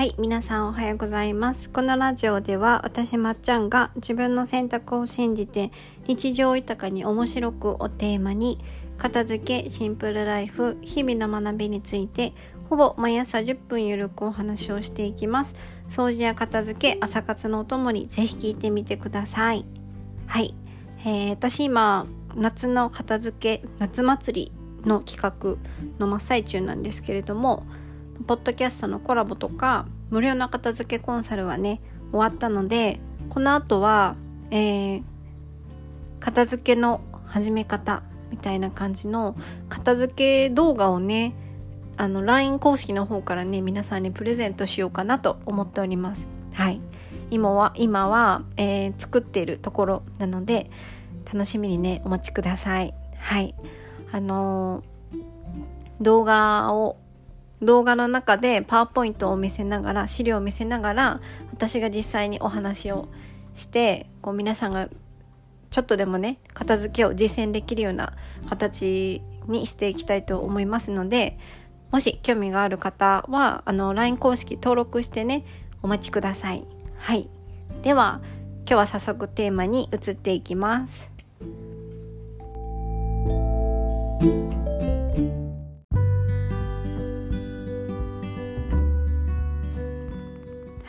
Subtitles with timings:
[0.00, 1.68] はい、皆さんおはようございます。
[1.68, 5.72] このラジオでは私まっちゃんが自分の選択を信じて
[6.06, 8.64] 日常豊かに面白くをテーマに
[8.96, 12.32] 片付け、シンプルライフ、日々の学びについて
[12.70, 15.54] ほぼ毎朝10分ゆるくお話をしていきます。
[15.90, 19.66] 掃除や片付け、朝活のお供にぜひ聞いてみてください。
[20.26, 20.54] はい、
[21.04, 24.52] えー、私今夏の片付け、夏祭り
[24.88, 25.58] の企画
[25.98, 27.66] の真っ最中なんですけれども
[28.26, 31.80] ポッドキャストのコラボとか無料の片付けコンサルはね
[32.12, 34.16] 終わったのでこの後は、
[34.50, 35.02] えー、
[36.18, 39.36] 片付けの始め方みたいな感じの
[39.68, 40.14] 片付
[40.48, 41.34] け動画をね
[41.96, 46.26] あの LINE 公式の方からね皆さんにプレゼントしようかなと思っております。
[46.54, 46.80] はい。
[47.30, 50.70] 今は今は、えー、作っているところなので
[51.32, 52.94] 楽しみにねお待ちください。
[53.18, 53.54] はい。
[54.12, 56.96] あのー、動画を
[57.62, 61.20] 動画の中でパワーポイントを見せながら資料を見せながら
[61.52, 63.08] 私が実際にお話を
[63.54, 64.88] してこう皆さんが
[65.70, 68.14] ちょっとでもね片付けを実践できるような
[68.48, 71.38] 形にしていきたいと思いますので
[71.90, 75.44] もし興味がある方はあの LINE 公式登録してね
[75.82, 76.64] お待ちください。
[76.96, 77.28] はい。
[77.82, 78.20] では
[78.66, 81.10] 今日は早速テーマに移っていきます。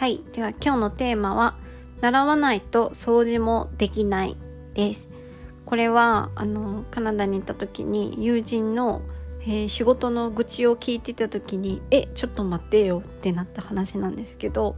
[0.01, 0.19] はい。
[0.33, 1.53] では今日のテーマは
[2.01, 4.35] 習わないと掃除もできない
[4.73, 5.07] です。
[5.63, 9.03] これはあのカナダに行った時に友人の、
[9.43, 14.75] えー、仕事の愚痴を聞いてた時にえちょっと待ってよってなった話なんですけど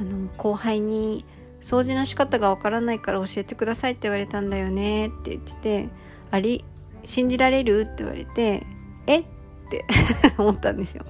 [0.00, 1.26] あの後輩に
[1.60, 5.88] 掃除の仕方がわからないから教えてくださいって言われたんだよねって言ってて
[6.30, 6.64] あり
[7.04, 7.80] 信じられる？
[7.80, 8.66] って言われて
[9.06, 9.18] え？
[9.18, 9.24] っ
[9.68, 9.84] て
[10.38, 11.04] 思ったんですよ。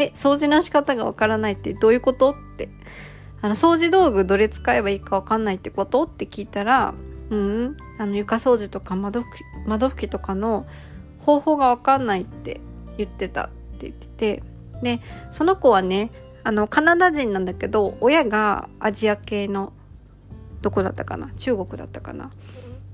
[0.00, 2.30] え、掃除の仕方がわからないってどういうこと？
[2.30, 2.68] って。
[3.42, 6.02] あの、掃除道具どれ使えばいいかわかんないってこと？
[6.04, 6.94] って聞いたら、
[7.30, 9.26] うん、あの、床掃除とか窓拭き、
[9.66, 10.66] 窓拭きとかの
[11.24, 12.60] 方法がわかんないって
[12.98, 13.48] 言ってたっ
[13.78, 14.42] て言ってて、
[14.82, 16.10] で、その子はね、
[16.42, 19.72] あの、カナダ人なんだけど、親がアジア系の、
[20.62, 21.30] どこだったかな？
[21.38, 22.30] 中国だったかな？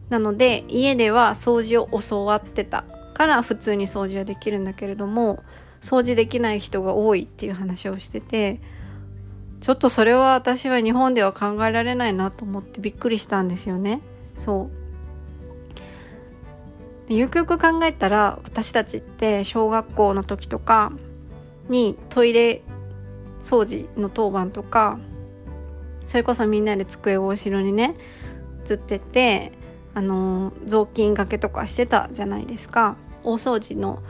[0.08, 5.42] なので、家では掃除を教わってたから普通に掃除はできるんだけれども、
[5.80, 8.60] 掃除できない人が多いっていう話をしてて
[9.60, 14.00] ちょっとそれは私は日本では考えられないなと思ってびっくりしたんですよね。
[14.34, 14.70] そ
[17.08, 17.12] う。
[17.12, 20.92] よくよく考えたら私たちって小学校の時とか
[21.68, 22.62] にトイレ
[23.44, 24.98] 掃除の当番とか
[26.04, 27.96] それこそみんなで机を後ろにね
[28.64, 29.52] ずってて
[29.94, 32.96] あの雑巾がけとかしてたじゃないですか。
[33.22, 34.00] 大掃除の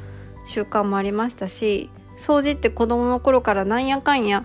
[0.46, 4.44] 習慣もありましたし掃除って子供の頃からなんやかんや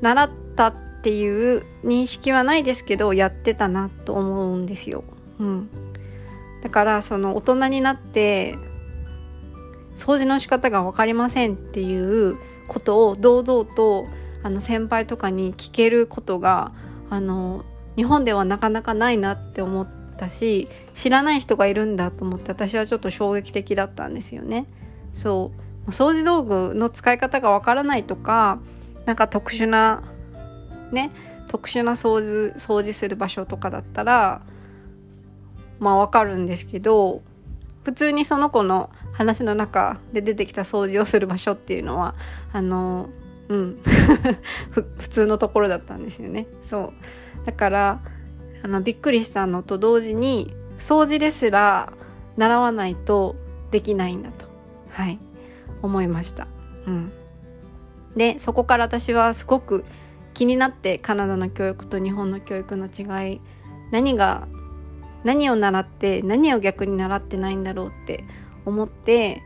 [0.00, 5.04] 習ったっていう認識はないですけどやってたなと思うんですよ。
[5.38, 5.68] うん、
[6.62, 8.56] だからその大人になって
[9.96, 12.36] 掃除の仕方が分かりませんっていう
[12.68, 14.06] ことを堂々と
[14.42, 16.72] あの先輩とかに聞けることが
[17.10, 17.64] あの
[17.96, 19.88] 日本ではなかなかないなって思っ
[20.18, 24.66] たし知らない人がいるんだと思って私はちょっと衝撃的だったんですよね。
[25.14, 25.52] そ
[25.86, 25.90] う。
[25.90, 28.60] 掃除道具の使い方がわからないとか
[29.04, 30.04] なんか特殊な
[30.92, 31.10] ね
[31.48, 34.42] 特殊な掃除掃除する場所とかだったら
[35.80, 37.22] まあわかるんですけど
[37.82, 42.14] 普通にその子の話の中で出てきた掃除をする場所っていうのは
[42.52, 43.08] あの
[43.48, 43.78] うん。
[44.70, 46.46] 普通のところだったんですよね。
[46.68, 46.92] そ
[47.42, 47.46] う。
[47.46, 48.00] だから
[48.62, 51.92] あのびっくりしたのと同時に掃除ですら
[52.36, 53.36] 習わないと
[53.70, 54.41] できないんだと。
[54.92, 55.18] はい
[55.82, 56.46] 思いました。
[56.86, 57.12] うん、
[58.16, 59.84] でそこから私はすごく
[60.34, 63.40] 気になってカナダの教育と日本の教育の違い
[63.90, 64.46] 何が
[65.24, 68.24] 何を習って何を逆に習ってないんだろうって
[68.64, 69.42] 思って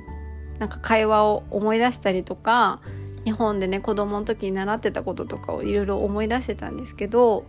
[0.59, 2.81] なんか会話を思い出したりとか
[3.25, 7.45] 日本でね子供の時に習ってたこととかをいろいろ思い出してたんですけど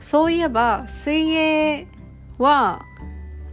[0.00, 1.88] そういえば水泳
[2.38, 2.82] は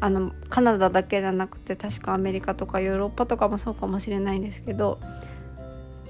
[0.06, 5.00] あのカナダだけじゃなくて確かアメリカとかヨーロッパとかもそうかもしれないんですけど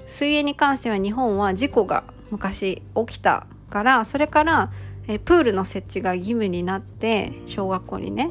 [0.06, 4.70] 水泳に関しては日本は事故が昔起きたからそれから
[5.08, 8.30] えプールの設置が義務になって小学校にね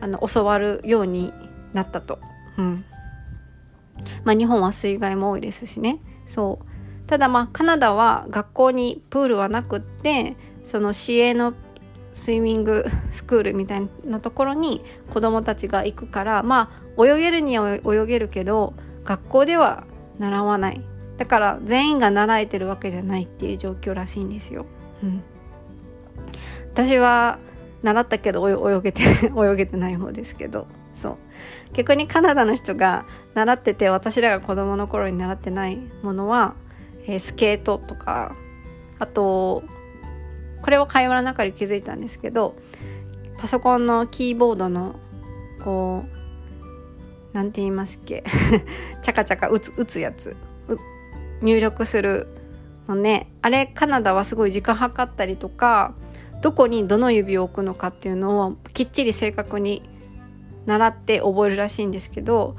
[0.00, 1.30] あの教わるように
[1.74, 2.18] なったと。
[2.56, 2.84] うん。
[4.24, 6.00] まあ、日本は水害も多いですしね。
[6.26, 7.08] そう。
[7.08, 11.54] ただまあカナダは学校にプールはなくってその市営の
[12.14, 18.74] スイミングスクールみたいなところに子どもたちが行くからまあ泳げるには泳げるけど
[19.04, 19.84] 学校では
[20.18, 20.80] 習わない。
[21.16, 24.66] だだから全員が習えてるわけじゃないっていう状況らしいんですよ。
[25.02, 25.22] うん、
[26.72, 27.38] 私は
[27.82, 29.02] 習ったけど泳げて
[29.36, 30.66] 泳げてない方ですけど。
[30.94, 31.16] そう。
[31.74, 33.04] 逆にカナダの人が
[33.34, 36.54] 習ってて私らが子供の頃に習ってないものは、
[37.06, 38.34] えー、スケートとか
[38.98, 39.62] あと
[40.62, 42.54] これは会話の中で気づいたんですけど
[43.38, 44.94] パソコンのキーボードの
[45.62, 46.16] こう
[47.32, 48.24] 何て言いますっけ？
[49.02, 50.36] チャカチャカ打つ打つやつ。
[51.40, 52.28] 入力する
[52.86, 53.32] のね。
[53.42, 55.94] あれカナダはすごい時間計ったりとか
[56.40, 59.82] どこにどの指を置くのかっていうのをきっちり正確に
[60.66, 62.54] 習って覚えるらしいんですけど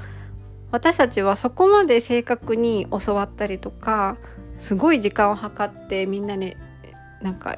[0.70, 4.16] 私たちはそこまで正確に教わったりとか
[4.58, 6.56] すごい時間を計ってみんなに
[7.22, 7.56] なんか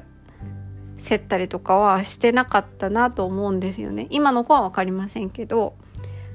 [1.03, 4.07] 競ったりとかはしてなかったなと思うんですよね。
[4.09, 5.75] 今の子は分かりませんけど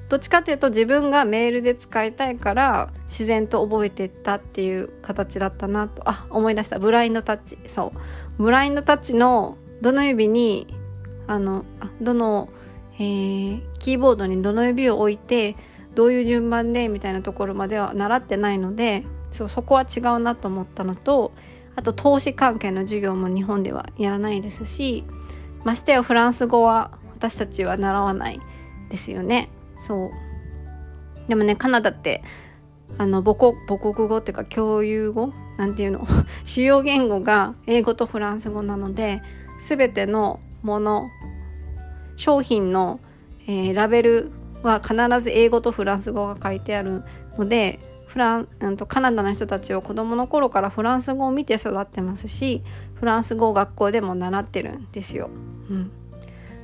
[0.08, 6.02] どっちかというと自分がメールで使いたいから自然と覚えてったっていう形だったなと。
[6.04, 6.78] あ思い出した。
[6.78, 7.58] ブラインドタッチ。
[7.66, 7.92] そ
[8.38, 8.42] う。
[8.42, 10.66] ブラインドタッチのどの指に
[11.26, 11.64] あの
[12.00, 12.50] どの、
[12.96, 15.56] えー、キーボードにどの指を置いて
[15.94, 21.32] どういう順番でみたいなところまでは習ってないのでそうそこは違うなと思ったのと
[21.74, 25.04] あと投資関係の授業も日本ではやらないですし
[25.64, 28.40] ましてやフランス語は私たちは習わない
[28.90, 29.48] ですよね。
[29.86, 31.28] そう。
[31.28, 32.22] でもねカナダって
[32.98, 35.32] あの母国母国語っていうか共有語？
[35.56, 36.06] なんていうの？
[36.44, 39.22] 主要言語が英語とフランス語なので
[39.60, 41.08] 全てのもの
[42.16, 43.00] 商品の、
[43.46, 44.32] えー、ラベル
[44.62, 47.02] は必ず英語とフランス語が書いてある
[47.38, 47.78] ので
[48.12, 52.62] フラン、うん、とカナダの人たちは子供の頃からフランス語を見て育ってますし
[52.94, 55.30] フランス語を学校でも習ってるんですよ。
[55.70, 55.90] うん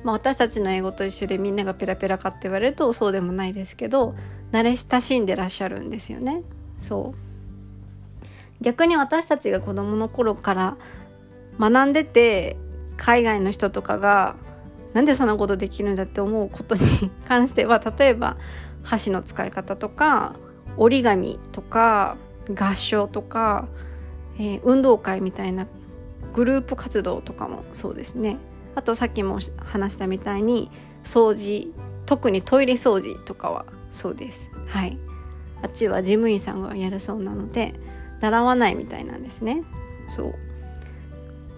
[0.03, 4.15] まあ、私たちの英語と一緒でみんながペラペラかって言われるとそうでもないですけど
[4.51, 6.43] 慣れ親しんでらっしゃるんですよね。
[6.87, 8.23] そう
[8.61, 10.77] 逆に私たちが子供の頃から
[11.59, 12.57] 学んでて
[12.95, 14.35] 海外の人とかが
[14.93, 16.81] なんでそんなことできるんだって思うことに
[17.27, 18.37] 関しては例えば
[18.83, 20.35] 箸の使い方とか
[20.79, 22.15] 折り紙とか
[22.55, 23.67] 合唱とか、
[24.39, 25.67] えー、運動会みたいな
[26.33, 28.37] グループ活動とかもそうですね。
[28.75, 30.71] あとさっきも話したみたいに
[31.03, 31.73] 掃除
[32.05, 34.49] 特にトイレ掃除とかはそうです。
[34.67, 34.97] はい。
[35.61, 37.73] あっちは事務員さんがやるそうなので
[38.21, 39.63] 習わないみたいなんですね。
[40.15, 40.35] そう。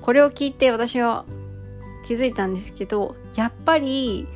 [0.01, 1.25] これを聞いて私は
[2.07, 4.27] 気づいたんですけどやっぱり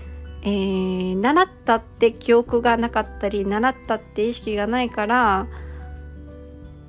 [0.45, 5.47] えー、習ったって記憶がなかったり習ったって意識がないから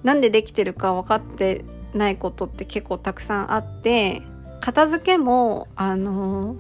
[0.02, 1.64] なんでできてるか分かって
[1.94, 4.22] ないことって結構たくさんあって
[4.60, 6.58] 片付けもあのー、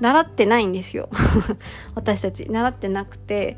[0.00, 1.08] 習ってないんですよ。
[1.94, 2.50] 私たち。
[2.50, 3.56] 習ってなくて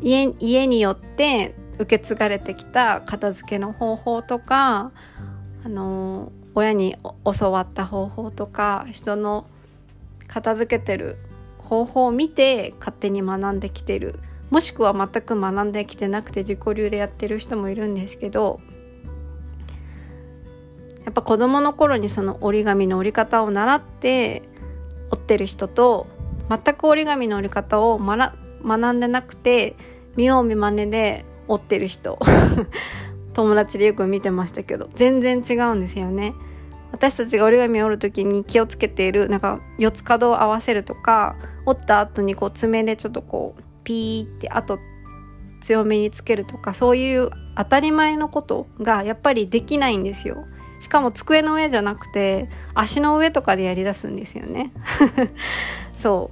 [0.00, 4.92] 家家によって受け継がれてきた片付けの方法とか
[5.62, 6.96] あの、親に
[7.38, 9.46] 教わった方法とか人の
[10.36, 11.16] 片付けてる
[11.56, 18.60] 方法を見て勝手に学んできてるもしくは全く学んできてなくて自己流でやってる人もいるんですけど
[21.06, 24.42] やっぱ子供の頃にその折り紙の折り方を習って
[25.10, 26.06] 折ってる人と
[26.50, 29.74] 全く折り紙の折り方を学んでなくて
[30.16, 32.18] 見よう見まねで折ってる人
[33.32, 36.34] 友達でよく見てましたけど全然違うんですよね。
[36.96, 41.36] 私たちが折り紙を折る時に気をつけているなんか四つ角を合わせるとか
[41.66, 44.78] 折った後にこう爪でちょっとこうピーってあと
[45.60, 50.46] 強めにつけるとかそういう当たり前のことがやっぱりできないんですよ。
[50.80, 54.72] しかも机の上じゃなくて足の上とかでやりだすんですよね。
[55.98, 56.30] そ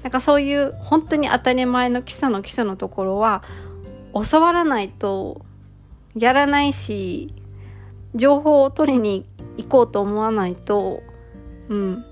[0.00, 3.42] うなんかそういう本当に当たり前の基礎の基礎のところは
[4.30, 5.44] 教わらないと
[6.14, 7.34] やらないし
[8.14, 11.02] 情報を取りに行こうと思わないと
[11.68, 12.04] うん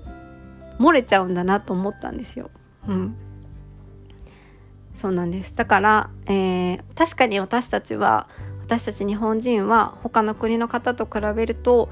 [0.79, 2.49] 漏れちゃうんだなと思ったんですよ。
[2.87, 3.15] うん、
[4.95, 8.27] そうなんですだから、えー、確かに私たちは
[8.61, 11.89] 私たち日本人は他の国の方と比べると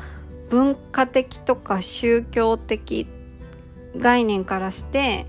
[0.49, 3.07] 文化的とか宗教的
[3.97, 5.25] 概念からして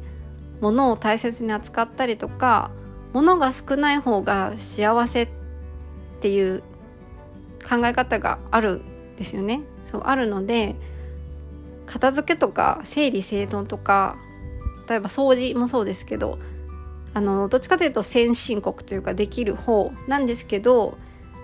[0.60, 2.70] 物を大切に扱ったりとか
[3.12, 5.28] 物が少ない方が幸せっ
[6.20, 6.62] ていう
[7.68, 9.62] 考え方があるんですよね。
[9.84, 10.76] そうあるので
[11.86, 14.16] 片付けとか整理整頓とか
[14.88, 16.38] 例えば掃除もそうですけど
[17.14, 20.96] あのどっちかというと先進国というかできる方なんですけど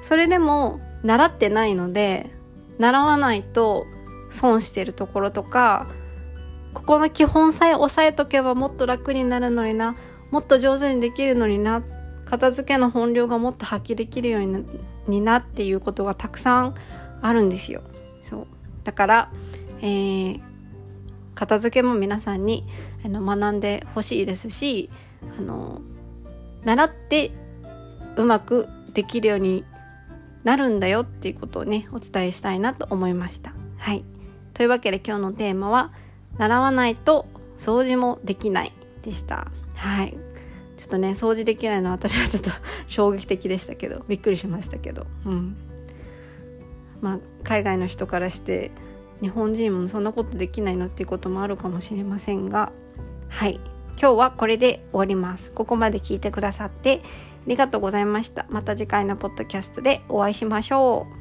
[0.03, 2.31] それでも習ってないので
[2.79, 3.87] 習わないと
[4.31, 5.87] 損してるところとか
[6.75, 9.97] ここの基本さえ押さえとけばもっと楽になるのにな
[10.31, 11.83] もっと上手にできるのになっ
[12.29, 14.67] 片付けの本領がもっと発揮できるように
[15.09, 16.75] になっていうことがたくさん
[17.23, 17.81] あるんですよ。
[18.23, 18.47] そう
[18.85, 19.33] だから、
[19.81, 20.41] えー、
[21.35, 22.67] 片付けも皆さんに
[23.03, 24.91] あの学んでほしいですし
[25.39, 25.81] あの
[26.65, 27.31] 習って
[28.17, 29.65] うまくできるように
[30.45, 33.55] なるんだよっていうことをねお伝えしたいなと思いました。
[33.79, 34.05] はい
[34.53, 35.93] というわけで今日のテーマは
[36.37, 39.51] 「習わないと掃除もできない」でした。
[39.75, 40.28] はい
[40.79, 42.51] ちょっとね掃除できないのは私はちょっと
[42.87, 45.07] 衝撃的でしたけどびっくりしましたけど。
[45.27, 45.57] うん。
[47.01, 48.71] まあ海外の人からして
[49.21, 52.73] 日本人もそんなことできないのっていうこともあるかもしれませんが
[53.29, 53.61] はい。
[54.01, 55.51] 今日はこれで終わります。
[55.51, 57.03] ここまで聞いてくださって
[57.47, 58.47] ありがとうございました。
[58.49, 61.18] また次回のポッドキャストでお会いしましょう。